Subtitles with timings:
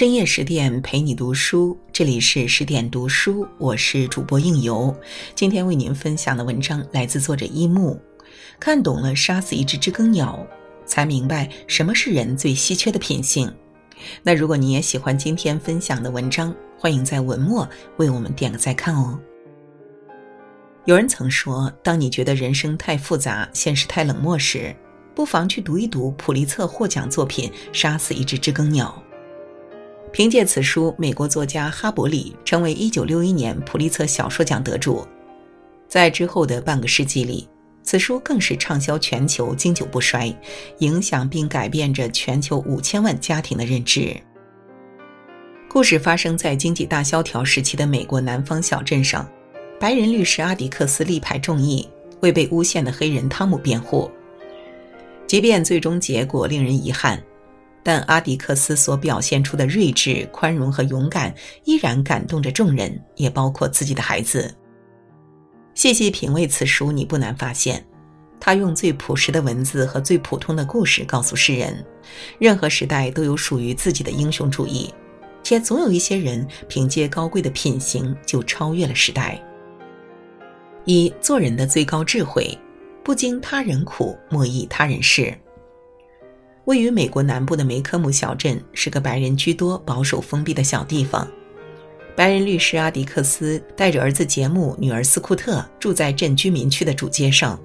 [0.00, 4.96] 深夜十点陪你读书，这里是十点读书，我是主播应由。
[5.34, 8.00] 今天为您分享的文章来自作者一木。
[8.58, 10.42] 看懂了杀死一只知更鸟，
[10.86, 13.52] 才明白什么是人最稀缺的品性。
[14.22, 19.20] 那如果你也喜欢今天分享的文章，欢迎在文末为我们点个再看哦。
[20.86, 24.74] 有人曾说，当你觉得人生太复杂，现实太冷漠时，
[25.14, 28.94] 不妨去读一读普利策获奖作品《杀死一只知更鸟》。
[30.12, 35.06] 凭借此书，美国作家哈伯里成为1961年普利策小说奖得主。
[35.88, 37.48] 在之后的半个世纪里，
[37.82, 40.34] 此书更是畅销全球，经久不衰，
[40.78, 44.16] 影响并改变着全球五千万家庭的认知。
[45.68, 49.28] 故事发生在经济大萧条时期的美国南方小镇上，
[49.78, 51.88] 白人律师阿迪克斯力排众议，
[52.20, 54.10] 为被诬陷的黑人汤姆辩护。
[55.28, 57.22] 即便最终结果令人遗憾。
[57.82, 64.54] 但阿迪克斯所表现出的睿智、宽容和勇敢，依然感动着众人，也包括自己的孩子。
[65.74, 67.82] 细细品味此书，你不难发现，
[68.38, 71.84] 他用最朴实的文字和最普通的故事告诉世人：
[72.38, 74.92] 任何时代都有属于自己的英雄主义，
[75.42, 79.40] 且总有一些人凭借高贵的品行就超越了时代。
[80.84, 82.58] 一做人的最高智慧，
[83.02, 85.32] 不经他人苦，莫益他人事。
[86.70, 91.28] 位于美国南部的梅科姆小镇是个白人居多、保守封闭的小地方。
[92.14, 97.58] 白人律师阿迪克斯带着儿子杰姆、女儿斯库特住在镇居民区的主街上。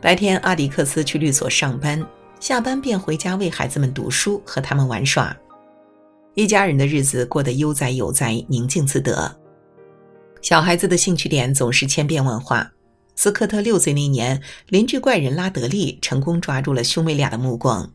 [0.00, 2.06] 白天，阿迪克斯去律所上班，
[2.38, 5.36] 下班便回家为孩子们读书，和他们玩耍。
[6.34, 9.36] 一家人的日子过得悠哉悠哉、宁静自得。
[10.40, 12.70] 小孩子的兴趣点总是千变万化。
[13.16, 17.90] 斯科特六岁那年，邻居怪人拉德利成功抓住了兄妹俩的目光。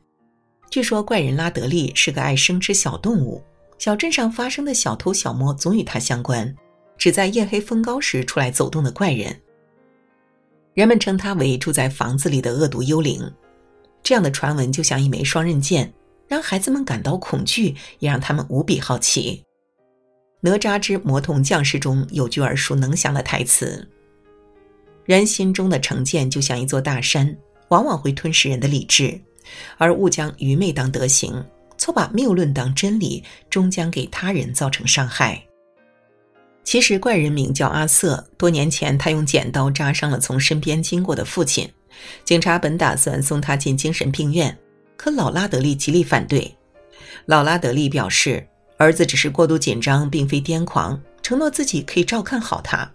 [0.70, 3.44] 据说怪人拉德利是个爱生吃小动物，
[3.80, 6.56] 小镇上发生的小偷小摸总与他相关，
[6.96, 9.36] 只在夜黑风高时出来走动的怪人。
[10.76, 13.20] 人们称他为住在房子里的恶毒幽灵。
[14.04, 15.92] 这样的传闻就像一枚双刃剑，
[16.28, 19.44] 让孩子们感到恐惧，也让他们无比好奇。
[20.50, 23.90] 《哪吒之魔童降世》中有句耳熟能详的台词。
[25.04, 27.36] 人心中的成见就像一座大山，
[27.70, 29.20] 往往会吞噬人的理智，
[29.78, 31.44] 而误将愚昧当德行，
[31.78, 35.42] 错把谬论当真理，终将给他人造成伤害。
[36.64, 41.68] 其实怪人名叫阿瑟，多年前他用剪刀扎伤了从身边经过的父亲，
[42.24, 44.56] 警察本打算送他进精神病院，
[44.96, 46.54] 可老拉德利极力反对。
[47.26, 48.46] 老拉德利表示，
[48.78, 52.92] 儿子只是过度紧张，并非癫狂，承诺自己可以照看好他。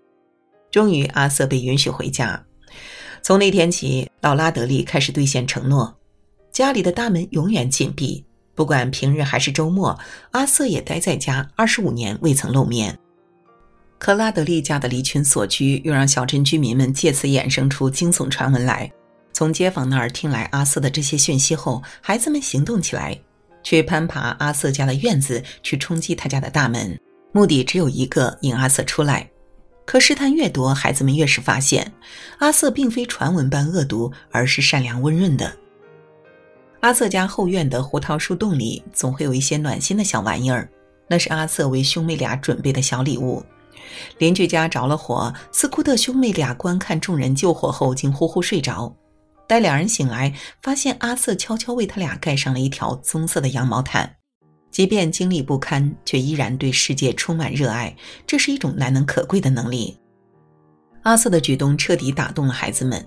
[0.70, 2.40] 终于，阿瑟被允许回家。
[3.22, 5.96] 从那天起，老拉德利开始兑现承诺：
[6.54, 9.98] 家里的大门永远紧闭，不管平日还是周末，
[10.30, 11.44] 阿瑟也待在家。
[11.56, 12.96] 二十五年未曾露面。
[13.98, 18.88] 克拉德利家的离群索居，又让小镇居民们借此衍生出惊悚传闻来。
[19.32, 23.18] 从街坊那儿听来阿瑟的这些讯息后，孩子们行动起来，
[23.64, 26.96] 去攀爬阿瑟家的院子，去冲击他家的大门，
[27.32, 29.28] 目的只有一个：引阿瑟出来。
[29.84, 31.92] 可试探越多，孩子们越是发现，
[32.38, 35.52] 阿瑟并非传闻般恶毒，而是善良温润的。
[36.84, 40.68] 阿瑟家后院的胡桃树洞里总会有一些暖心的小玩意儿，
[41.08, 43.42] 那是阿瑟为兄妹俩准备的小礼物。
[44.18, 48.94] 邻居家着了火，斯库特兄妹俩观看众人救火后，竟呼呼睡着。
[49.46, 54.16] 待两人醒来，发现阿瑟悄悄为他俩盖上了一条棕色的羊毛毯。
[54.70, 57.96] 即便经历不堪，却依然对世界充满热爱，
[58.26, 59.98] 这是一种难能可贵的能力。
[61.04, 63.02] 阿瑟的举动彻底打动了孩子们，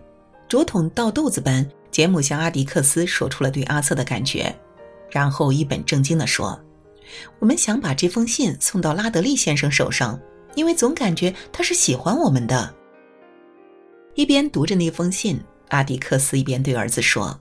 [0.47, 4.53] 竹筒倒豆子般，杰姆向阿迪克斯说出了对阿瑟的感觉，
[5.12, 6.58] 然后一本正经地说
[7.40, 10.19] ：“我们想把这封信送到拉德利先生手上，
[10.56, 12.74] 因为总感觉他是喜欢我们的。”
[14.16, 15.38] 一边读着那封信，
[15.68, 17.38] 阿迪克斯一边对儿子说：“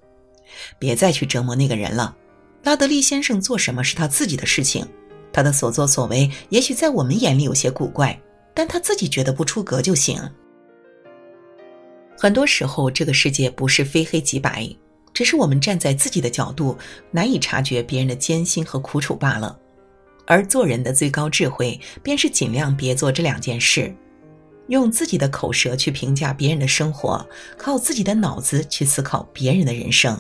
[0.78, 2.16] 别再去折磨那个人了。”
[2.65, 4.84] 拉德利先生做什么是他自己的事情，
[5.33, 8.21] 他的所作所为也许在我们眼里有些古怪，
[8.53, 10.21] 但他自己觉得不出格就行。
[12.18, 14.68] 很多时候，这个世界不是非黑即白，
[15.13, 16.77] 只是我们站在自己的角度
[17.10, 19.59] 难以察觉别人的艰辛和苦楚罢了。
[20.27, 23.95] 而做人的最高智慧，便是尽量别做这两件事，
[24.68, 27.24] 用自己的口舌去评价别人的生活，
[27.57, 30.18] 靠自己的脑子去思考别人的人生。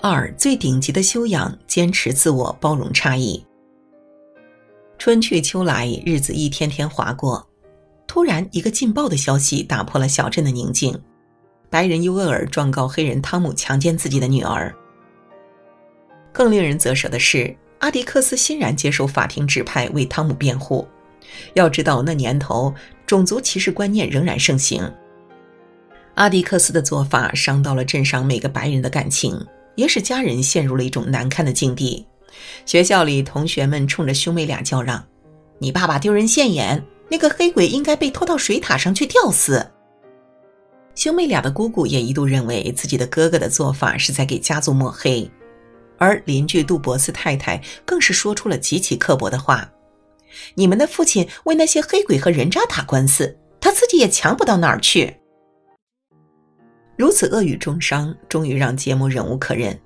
[0.00, 3.44] 二最顶级的修养，坚持自我，包容差异。
[4.98, 7.46] 春去秋来，日子一天天划过，
[8.12, 10.94] 突然一个劲爆的消息打破了小镇的宁静：
[11.70, 14.70] 白人尤厄尔状告黑人汤姆强奸自己的女儿。
[16.30, 20.86] 更令人啧舌的是，阿迪克斯欣然接受法庭指派为汤姆辩护。
[21.54, 22.74] 要知道，那年头
[23.06, 24.86] 种族歧视观念仍然盛行。
[26.16, 29.34] 阿迪克斯的做法伤到了镇上每个白人的感情，
[29.74, 32.06] 也使家人陷入了一种难堪的境地。
[32.66, 35.02] 学校里，同学们冲着兄妹俩叫嚷
[35.58, 39.70] ：“你爸爸丢人现眼，那个黑鬼应该被拖到水塔上去吊死。”
[40.96, 45.30] 兄妹俩的姑姑也一度认为自己的哥哥的做法是在给家族抹黑，
[45.98, 49.70] 而邻居杜博斯太太更是说出了极其刻薄的话
[50.54, 55.14] ：“你们的父亲为那些黑鬼和人渣打官司，他自己也强不到哪儿去。”
[56.96, 59.78] 如此恶语重伤，终于让杰姆忍无可忍。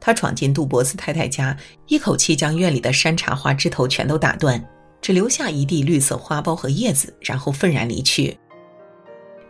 [0.00, 1.54] 他闯进杜博斯太太家，
[1.88, 4.62] 一口气将院里的山茶花枝头全都打断，
[5.04, 8.34] 只留下一地绿色花苞和叶子，然后愤然离去。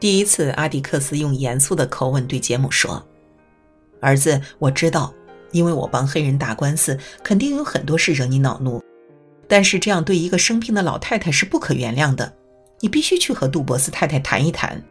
[0.01, 3.01] 第一次，阿迪克斯用严肃的口吻对杰姆说
[4.03, 5.15] ：“儿子，我知道，
[5.53, 8.83] 因为我帮黑人打官司，肯定有很多事惹你恼怒。
[9.47, 12.35] 但是这样对一个生病的老太太是不可原谅的。
[12.81, 14.83] 你必须去和杜博斯太太谈一谈。”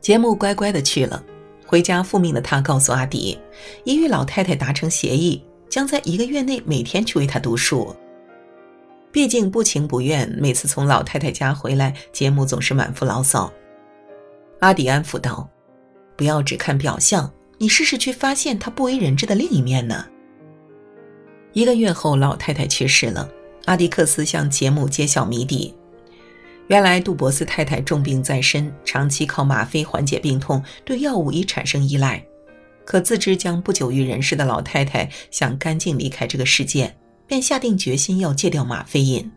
[0.00, 1.22] 杰姆乖乖的去了。
[1.66, 3.38] 回家复命的他告诉阿迪，
[3.84, 7.94] 已与老太太达成协议，将在一个月内每天去为她读书。
[9.12, 13.52] 毕竟不情不愿，每次从老太太家回来，杰姆总是满腹牢骚。
[14.60, 15.48] 阿迪安抚道
[16.16, 20.06] ：“不要只看表象，你试试去发现他不为人知的另一面呢。”
[21.52, 23.28] 一个月后，老太太去世了，
[23.66, 25.74] 阿迪克斯向杰姆揭晓谜底。
[26.68, 32.24] 原来杜博斯太太重病在身，长期靠吗啡缓解病痛，对药物已产生依赖。
[32.86, 36.96] 可自知将不久于人世的老太太想干净离开这个世界，
[37.32, 39.32] 便下定决心要戒掉吗啡瘾。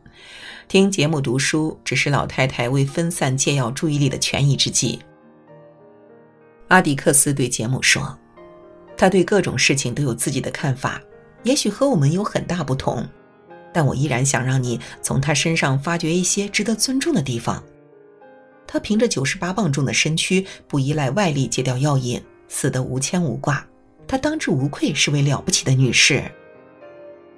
[0.68, 5.00] 听节目读书只是老太太为分散戒药注意力的权宜之计。
[6.68, 8.20] 阿迪克斯对杰姆说
[8.98, 11.02] ：“他对各种事情都有自己的看法，
[11.44, 13.08] 也许和我们有很大不同。”
[13.72, 17.64] 但我依然想让你从他身上发掘一些值得尊重的地方。
[18.68, 23.66] 他凭着九十八磅重的身躯，不依赖外力戒掉药瘾，死得无牵无挂。
[24.06, 26.30] 他当之无愧是位了不起的女士。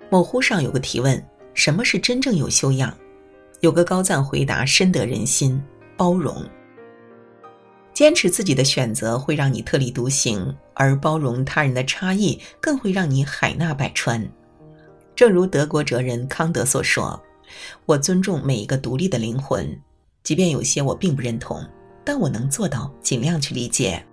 [0.09, 1.21] 某乎上有个提问：
[1.53, 2.95] 什么是真正有修养？
[3.59, 5.61] 有个高赞回答深得人心：
[5.97, 6.43] 包容。
[7.93, 14.23] 坚持自己的选择会让你特立独行，而包容他人的差异更会让你海纳百川。
[15.15, 17.19] 正如德国哲人康德所说
[17.87, 19.67] ：“我尊重每一个独立的灵魂，
[20.21, 21.59] 即便有些我并不认同，
[22.05, 24.05] 但我能做到尽量去理解。”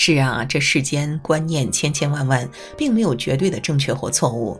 [0.00, 4.56] 是啊，这世间观念千千万万，并没有绝对的正确或错误。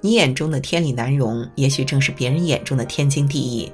[0.00, 3.72] 你眼中的天理难容，也许正是别人眼中的天经地义。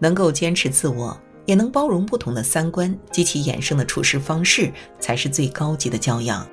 [0.00, 1.16] 能够坚持自我，
[1.46, 6.44] 也能包容不同的三观及其衍生的处事方式，才是最高级的教养。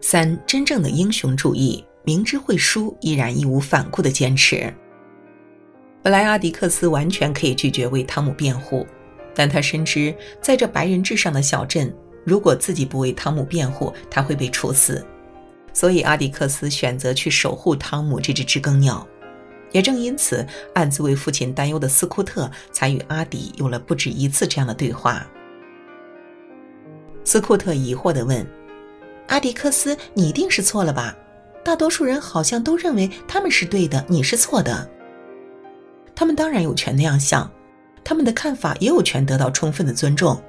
[0.00, 4.72] 三真正的英雄主义，明知会输依然义无反顾的坚持。
[6.00, 8.86] 本来阿迪克斯完全可以拒绝为汤姆辩护，
[9.34, 11.92] 但他深知在这白人至上的小镇，
[12.24, 15.04] 如果自己不为汤姆辩护，他会被处死。
[15.72, 19.06] 所以阿迪克斯选择去守护汤姆这只知更鸟。
[19.72, 25.26] 也正因此，暗自为父亲担忧的斯库特才与阿迪有了不止一次这样的对话。
[27.24, 28.46] 斯库特疑惑地问。
[29.28, 31.16] 阿迪克斯，你一定是错了吧？
[31.64, 34.88] 大多数人好像都认为他们是对的，你是错的。
[36.14, 37.50] 他们当然有权那样想，
[38.04, 40.40] 他们的看法也有权得到充分的尊重。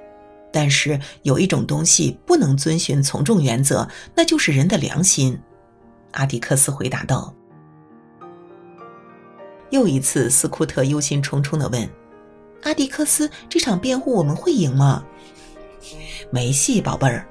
[0.55, 3.85] 但是有一种东西不能遵循从众原则，
[4.15, 5.37] 那就是人的良心。
[6.11, 7.35] 阿迪克斯回答道。
[9.69, 11.89] 又一次，斯库特忧心忡忡地问
[12.63, 15.03] ：“阿迪克斯，这场辩护我们会赢吗？”
[16.31, 17.27] 没戏，宝贝儿。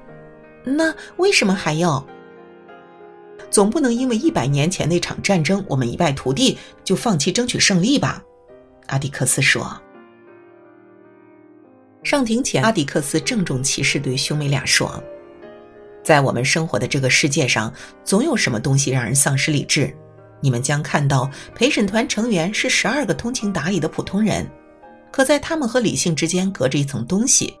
[0.63, 2.05] 那为什么还要？
[3.49, 8.23] 总不能因为一百年前那场战争我们一败涂地，就放弃争取胜利吧？
[8.85, 9.81] 阿迪克斯说。
[12.05, 15.03] 上庭前，阿迪克斯郑重其事对兄妹俩说
[16.05, 19.91] ：“在我们生活的这个世界上，总有什么东西让人丧失理智。
[20.39, 24.47] 你们将看到，陪审团成员是十二个通情达理的普通人，
[25.11, 27.55] 可在他们和理性之间隔着一层东西。”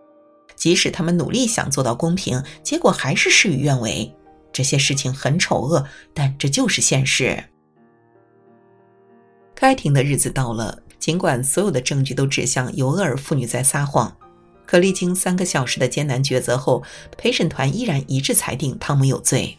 [0.55, 4.15] 即使他们努力想做到公平，结果还是事与愿违。
[4.53, 5.83] 这些事情很丑恶，
[6.13, 7.43] 但这就是现实。
[9.55, 14.15] 开庭的日子到了，尽管所有的证据都指向尤厄尔父女在撒谎，
[14.65, 16.83] 可历经三个小时的艰难抉择后，
[17.17, 19.57] 陪审团依然一致裁定汤姆有罪。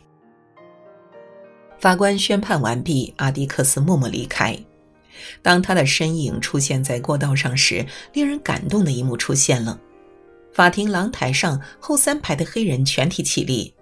[1.79, 4.59] 法官宣判完毕，阿迪克斯默默离开。
[5.43, 9.79] 当他的身影出现在过道上时，令人感动的一幕出现了。
[10.53, 13.73] 法庭廊台上后三排的黑人全体起立，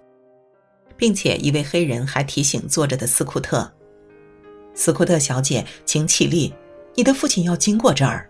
[0.97, 3.73] 并且一位黑人还提醒坐着的斯库特
[4.75, 6.53] ：“斯库特小姐，请起立，
[6.95, 8.29] 你的父亲要经过这儿。”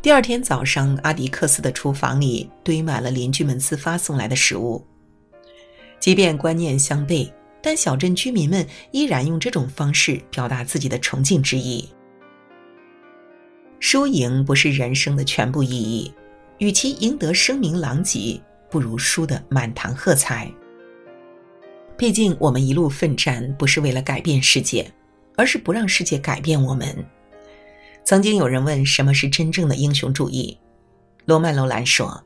[0.00, 4.86] 第二天早上，阿迪克斯的厨房里堆满了邻居们自发送来的食物。
[5.98, 7.28] 即便观念相悖，
[7.60, 11.88] 但小镇居民们依然用这种方式表达自己的崇敬之意。
[13.80, 16.12] 输赢不是人生的全部意义，
[16.58, 18.40] 与其赢得声名狼藉，
[18.70, 20.48] 不如输得满堂喝彩。
[21.96, 24.88] 毕竟，我们一路奋战不是为了改变世界，
[25.36, 27.04] 而是不让世界改变我们。
[28.08, 30.58] 曾经有人问什么是真正的英雄主义，
[31.26, 32.24] 罗曼·罗兰说：“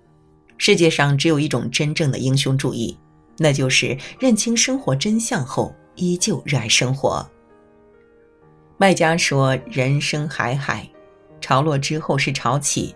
[0.56, 2.96] 世界上只有一种真正的英雄主义，
[3.36, 7.28] 那就是认清生活真相后依旧热爱生活。”
[8.78, 10.88] 麦家说：“人生海海，
[11.40, 12.94] 潮落之后是潮起。”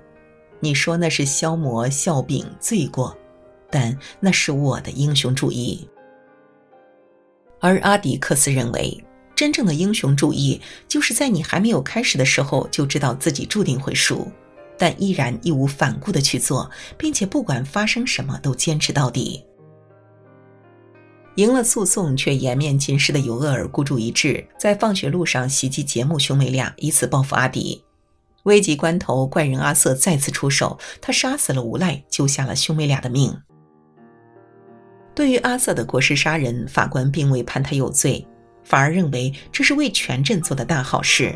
[0.62, 3.18] 你说那是消磨、笑柄、罪过，
[3.68, 5.88] 但那是我的英雄主义。
[7.58, 9.04] 而阿迪克斯认为。
[9.36, 14.26] 真正的英雄主义，就是在你还没有开始的时候就知道自己注定会输，
[14.78, 19.44] 但依然义无反顾的去做，并且不管发生什么都坚持到底。
[21.34, 27.84] 赢了诉讼却颜面尽失的尤厄尔孤注一掷，在放学路上袭击杰姆兄妹俩，以此报复阿迪。
[28.44, 33.36] 危急关头，怪人阿瑟再次出手，他杀死了无赖，救下了兄妹俩的命。
[35.14, 38.26] 对于阿瑟的过失杀人，法官并未判他有罪。
[38.66, 41.32] 反而认为这是为全镇做的大好事。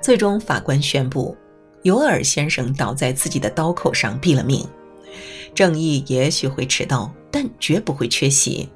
[0.00, 1.36] 最终，法官宣布，
[1.82, 4.64] 尤尔先生倒在自己的刀口上毙了命。
[5.52, 8.68] 正义也许会迟到，但绝不会缺席。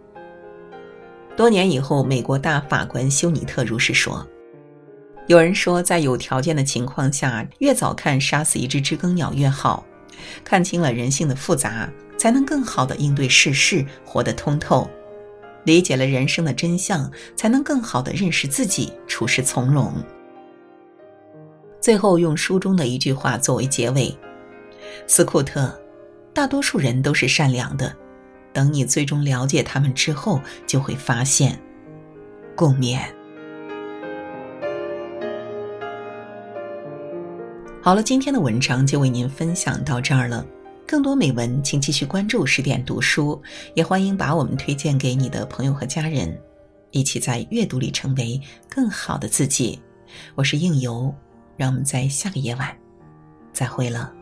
[1.36, 4.26] 多年以后，美国大法官休尼特如是说
[5.28, 9.86] ：“有人说，在有条件的情况下，越早看杀死一只知更鸟越好。
[10.42, 11.88] 看清了人性的复杂，
[12.18, 14.90] 才能更好的应对世事，活得通透。”
[15.64, 19.92] 理解了人生的真相，才能更好的认识自己，处事从容。
[21.80, 24.16] 最后用书中的一句话作为结尾：
[25.06, 25.78] 斯库特，
[26.32, 27.94] 大多数人都是善良的，
[28.52, 31.58] 等你最终了解他们之后，就会发现。
[32.56, 33.00] 共勉。
[37.82, 40.46] 好了，今天的文章就为您分享到这儿了。
[40.86, 43.40] 更多美文，请继续关注十点读书，
[43.74, 46.38] 也欢迎把我们推荐给你的朋友和家人，
[46.90, 49.80] 一起在阅读里成为更好的自己。
[50.34, 51.12] 我是应由，
[51.56, 52.76] 让我们在下个夜晚
[53.52, 54.12] 再会了。